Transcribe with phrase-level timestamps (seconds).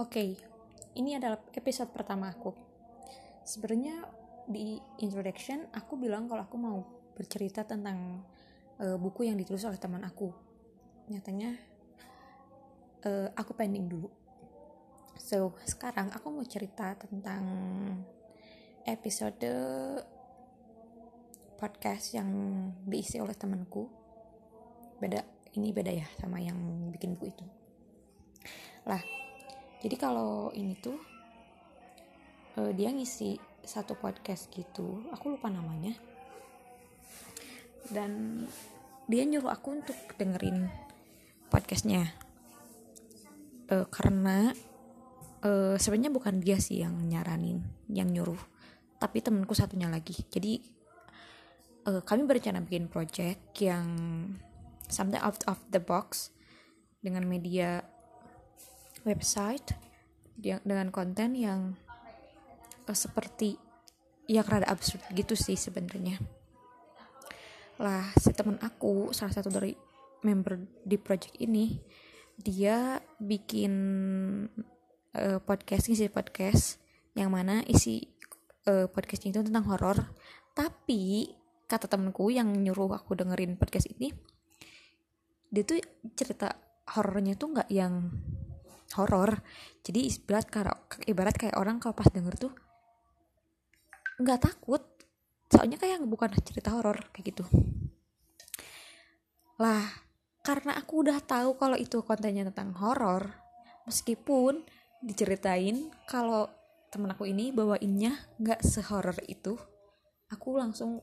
[0.00, 0.32] Oke,
[0.96, 2.56] ini adalah episode pertama aku.
[3.44, 4.00] Sebenarnya
[4.48, 6.80] di introduction aku bilang kalau aku mau
[7.12, 8.24] bercerita tentang
[8.80, 10.32] uh, buku yang ditulis oleh teman aku.
[11.12, 11.52] Nyatanya
[13.04, 14.08] uh, aku pending dulu.
[15.20, 17.44] So, sekarang aku mau cerita tentang
[18.88, 19.44] episode
[21.60, 22.32] podcast yang
[22.88, 23.84] diisi oleh temanku.
[24.96, 25.20] Beda,
[25.60, 27.44] ini beda ya sama yang bikin buku itu.
[28.88, 29.19] Lah,
[29.80, 31.00] jadi kalau ini tuh
[32.60, 35.96] uh, dia ngisi satu podcast gitu aku lupa namanya.
[37.90, 38.44] Dan
[39.10, 40.68] dia nyuruh aku untuk dengerin
[41.48, 42.12] podcastnya.
[43.70, 44.52] Uh, karena
[45.46, 48.38] uh, sebenarnya bukan dia sih yang nyaranin yang nyuruh
[49.00, 50.12] tapi temenku satunya lagi.
[50.28, 50.60] Jadi
[51.88, 53.88] uh, kami berencana bikin project yang
[54.92, 56.34] something out of the box
[57.00, 57.80] dengan media
[59.04, 59.74] website
[60.40, 61.76] dengan konten yang
[62.88, 63.56] uh, seperti
[64.30, 66.22] yang rada absurd gitu sih sebenarnya.
[67.80, 69.74] Lah si teman aku salah satu dari
[70.24, 71.80] member di project ini
[72.40, 73.72] dia bikin
[75.16, 76.80] uh, podcast ngisi podcast
[77.18, 78.06] yang mana isi
[78.70, 79.98] uh, podcastnya itu tentang horor.
[80.54, 81.32] Tapi
[81.66, 84.10] kata temenku yang nyuruh aku dengerin podcast ini
[85.50, 85.82] dia tuh
[86.14, 86.54] cerita
[86.94, 88.10] horornya tuh nggak yang
[88.98, 89.42] horor
[89.80, 92.52] jadi ibarat kayak ibarat kayak orang kalau pas denger tuh
[94.20, 94.84] nggak takut.
[95.50, 97.44] Soalnya kayak bukan cerita horor kayak gitu.
[99.58, 99.82] Lah
[100.44, 103.28] karena aku udah tahu kalau itu kontennya tentang horor
[103.84, 104.64] meskipun
[105.04, 106.48] diceritain kalau
[106.88, 109.56] temen aku ini bawainnya nggak sehoror itu
[110.32, 111.00] aku langsung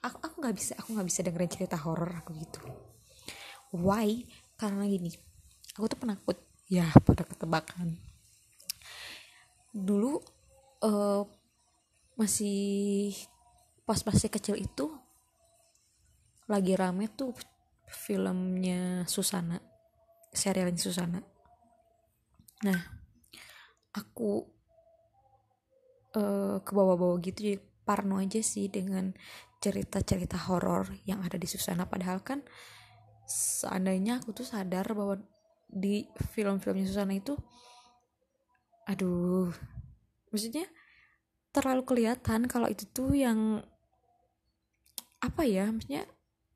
[0.00, 2.60] aku aku nggak bisa aku nggak bisa dengerin cerita horor aku gitu.
[3.76, 4.24] Why?
[4.56, 5.12] Karena gini
[5.76, 6.38] aku tuh penakut
[6.70, 7.98] ya pada ketebakan.
[9.74, 10.22] Dulu
[10.86, 11.26] uh,
[12.14, 13.12] masih
[13.82, 14.86] pas masih kecil itu
[16.46, 17.34] lagi rame tuh
[17.90, 19.58] filmnya Susana
[20.30, 21.20] serialnya Susana.
[22.62, 22.80] Nah
[23.90, 24.46] aku
[26.14, 29.10] uh, ke bawah-bawah gitu jadi parno aja sih dengan
[29.58, 31.90] cerita-cerita horor yang ada di Susana.
[31.90, 32.46] Padahal kan
[33.26, 35.18] seandainya aku tuh sadar bahwa
[35.70, 36.02] di
[36.34, 37.38] film-filmnya Susana itu
[38.90, 39.54] aduh
[40.34, 40.66] maksudnya
[41.54, 43.62] terlalu kelihatan kalau itu tuh yang
[45.22, 46.06] apa ya maksudnya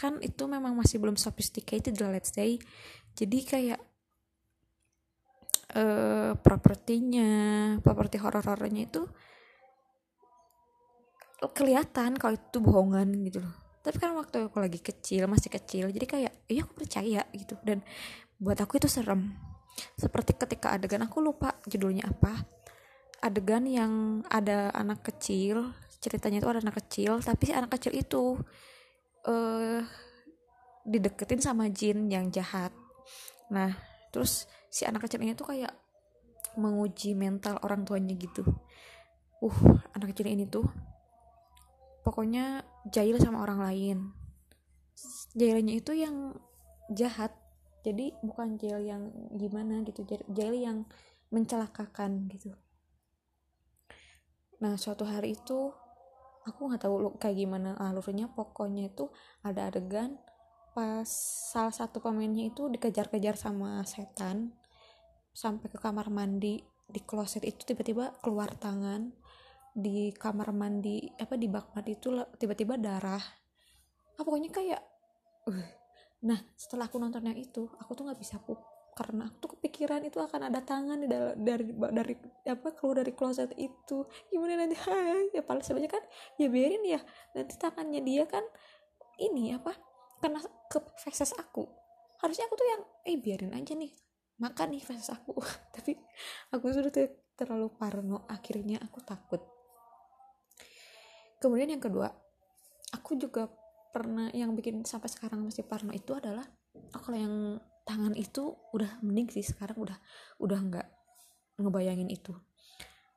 [0.00, 2.56] kan itu memang masih belum sophisticated lah let's say.
[3.12, 3.80] Jadi kayak
[5.76, 7.30] uh, propertinya
[7.84, 9.04] properti horor-horornya itu
[11.52, 13.52] kelihatan kalau itu bohongan gitu loh.
[13.84, 17.60] Tapi kan waktu aku lagi kecil masih kecil jadi kayak iya aku percaya gitu.
[17.60, 17.84] Dan
[18.40, 19.36] buat aku itu serem.
[19.94, 22.48] Seperti ketika adegan aku lupa judulnya apa.
[23.20, 28.40] Adegan yang ada anak kecil ceritanya itu ada anak kecil tapi si anak kecil itu
[29.28, 29.84] uh,
[30.88, 32.72] dideketin sama jin yang jahat.
[33.52, 33.76] Nah
[34.08, 35.76] terus si anak kecil ini tuh kayak
[36.56, 38.42] menguji mental orang tuanya gitu.
[39.44, 39.58] Uh
[39.92, 40.64] anak kecil ini tuh
[42.00, 43.98] pokoknya jahil sama orang lain.
[45.36, 46.32] Jahilnya itu yang
[46.88, 47.36] jahat
[47.80, 50.84] jadi bukan jail yang gimana gitu jail yang
[51.30, 52.52] mencelakakan gitu.
[54.60, 55.72] Nah suatu hari itu
[56.44, 59.08] aku nggak tahu kayak gimana alurnya pokoknya itu
[59.44, 60.18] ada adegan
[60.70, 61.08] pas
[61.50, 64.54] salah satu pemainnya itu dikejar-kejar sama setan
[65.34, 69.14] sampai ke kamar mandi di kloset itu tiba-tiba keluar tangan
[69.70, 73.22] di kamar mandi apa di bak mandi itu tiba-tiba darah.
[74.18, 74.82] Ah, pokoknya kayak
[75.46, 75.79] uh,
[76.20, 78.60] nah setelah aku nonton yang itu aku tuh nggak bisa pup
[79.00, 82.14] karena aku tuh kepikiran itu akan ada tangan dari dari, dari
[82.44, 84.04] apa keluar dari kloset itu.
[84.28, 84.76] Gimana nanti?
[85.36, 86.04] Ya paling sebenarnya kan
[86.36, 87.00] ya biarin ya.
[87.32, 88.44] Nanti tangannya dia kan
[89.16, 89.72] ini apa
[90.20, 90.78] kena ke
[91.40, 91.64] aku.
[92.20, 93.88] Harusnya aku tuh yang eh biarin aja nih
[94.36, 95.32] makan nih faces aku.
[95.74, 95.96] Tapi
[96.52, 96.92] aku sudah
[97.40, 99.40] terlalu parno akhirnya aku takut.
[101.40, 102.12] Kemudian yang kedua
[102.92, 103.48] aku juga
[103.90, 106.46] pernah yang bikin sampai sekarang masih parno itu adalah
[106.94, 107.36] oh, kalau yang
[107.82, 109.98] tangan itu udah mending sih sekarang udah
[110.38, 110.88] udah nggak
[111.58, 112.32] ngebayangin itu.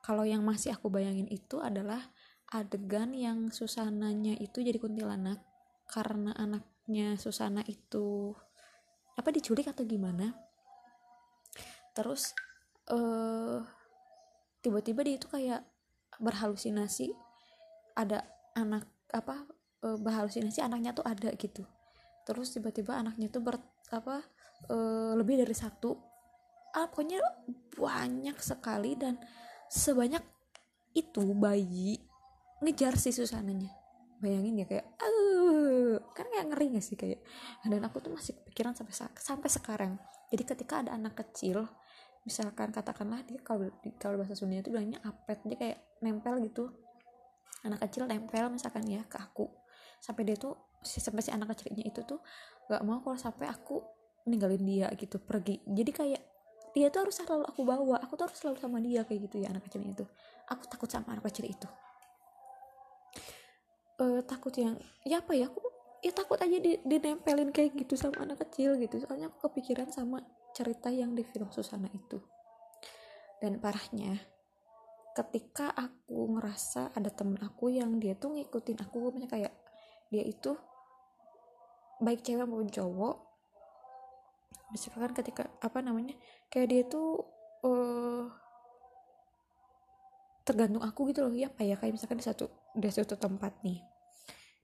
[0.00, 2.00] Kalau yang masih aku bayangin itu adalah
[2.50, 5.42] adegan yang Susananya itu jadi kuntilanak
[5.86, 8.34] karena anaknya Susana itu
[9.18, 10.32] apa diculik atau gimana?
[11.92, 12.32] Terus
[12.88, 13.60] uh,
[14.64, 15.62] tiba-tiba dia itu kayak
[16.20, 17.12] berhalusinasi
[17.96, 18.24] ada
[18.54, 19.44] anak apa
[19.84, 21.64] uh, berhalusinasi anaknya tuh ada gitu.
[22.24, 23.56] Terus tiba-tiba anaknya tuh ber
[23.90, 24.22] apa
[24.70, 25.96] uh, lebih dari satu.
[26.70, 27.18] Ah, pokoknya
[27.74, 29.18] banyak sekali dan
[29.66, 30.22] sebanyak
[30.94, 31.98] itu bayi
[32.62, 33.74] ngejar si Susananya.
[34.20, 37.24] Bayangin ya kayak uh, kan kayak ngeri gak sih kayak
[37.64, 39.92] dan aku tuh masih kepikiran sampai sampai sekarang.
[40.30, 41.66] Jadi ketika ada anak kecil
[42.22, 46.70] misalkan katakanlah dia kalau kalau bahasa Sunda itu bilangnya apet dia kayak nempel gitu.
[47.66, 49.59] Anak kecil nempel misalkan ya ke aku
[50.00, 52.24] sampai dia tuh si sampai si anak kecilnya itu tuh
[52.72, 53.84] gak mau kalau sampai aku
[54.24, 55.60] ninggalin dia gitu pergi.
[55.64, 56.22] Jadi kayak
[56.72, 57.96] dia tuh harus selalu aku bawa.
[58.04, 60.06] Aku tuh harus selalu sama dia kayak gitu ya anak kecilnya itu.
[60.50, 61.68] Aku takut sama anak kecil itu.
[64.00, 65.60] Uh, takut yang ya apa ya aku
[66.00, 68.96] ya takut aja di, dinempelin kayak gitu sama anak kecil gitu.
[69.04, 70.24] Soalnya aku kepikiran sama
[70.56, 72.20] cerita yang di film Susana itu.
[73.40, 74.20] Dan parahnya
[75.10, 79.52] ketika aku ngerasa ada temen aku yang dia tuh ngikutin aku kayak
[80.10, 80.52] dia itu
[82.02, 83.16] baik cewek maupun cowok.
[84.74, 86.14] Misalkan ketika apa namanya
[86.50, 87.22] kayak dia tuh
[87.62, 88.26] uh,
[90.42, 91.34] tergantung aku gitu loh.
[91.34, 93.78] Ya apa ya kayak misalkan di satu di satu tempat nih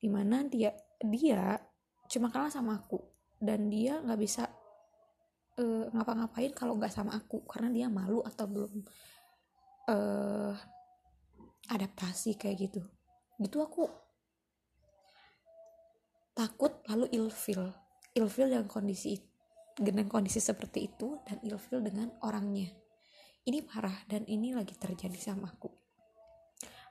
[0.00, 0.72] di mana dia
[1.04, 1.60] dia
[2.08, 3.00] cuma kalah sama aku
[3.36, 4.48] dan dia nggak bisa
[5.60, 8.72] uh, ngapa-ngapain kalau nggak sama aku karena dia malu atau belum
[9.88, 10.52] uh,
[11.68, 12.80] adaptasi kayak gitu.
[13.40, 14.09] Gitu aku
[16.34, 17.70] takut lalu ilfil.
[18.14, 19.18] Ilfil dengan kondisi
[19.80, 22.68] dengan kondisi seperti itu dan ilfil dengan orangnya.
[23.46, 25.72] Ini parah dan ini lagi terjadi sama aku.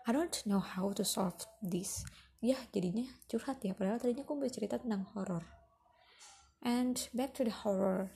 [0.08, 2.02] I don't know how to solve this.
[2.42, 5.46] Ya jadinya curhat ya padahal tadinya aku mau cerita tentang horror.
[6.66, 8.10] And back to the horror.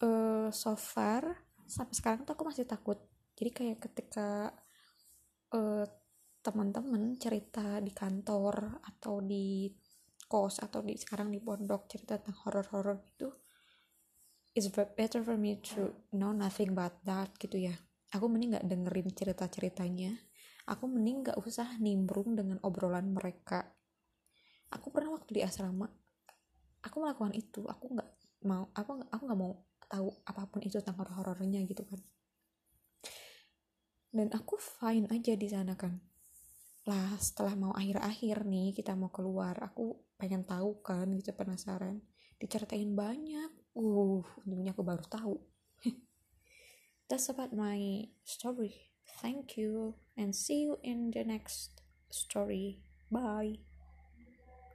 [0.00, 2.96] Uh, so far sampai sekarang tuh aku masih takut.
[3.36, 4.54] Jadi kayak ketika
[5.52, 5.84] uh,
[6.46, 9.66] teman-teman cerita di kantor atau di
[10.30, 13.26] kos atau di sekarang di pondok cerita tentang horror-horror itu
[14.54, 17.74] it's better for me to know nothing about that gitu ya.
[18.14, 20.14] Aku mending nggak dengerin cerita-ceritanya.
[20.70, 23.62] Aku mending gak usah nimbrung dengan obrolan mereka.
[24.70, 25.86] Aku pernah waktu di asrama
[26.82, 27.66] aku melakukan itu.
[27.66, 28.08] Aku nggak
[28.46, 29.52] mau aku aku nggak mau
[29.86, 32.00] tahu apa pun itu tentang horor-horornya gitu kan.
[34.14, 36.15] Dan aku fine aja di sana kan
[36.86, 41.98] lah setelah mau akhir-akhir nih kita mau keluar aku pengen tahu kan gitu penasaran
[42.38, 45.34] diceritain banyak uh untungnya aku baru tahu
[47.10, 51.80] that's about my story Thank you and see you in the next
[52.10, 52.78] story.
[53.10, 53.58] Bye.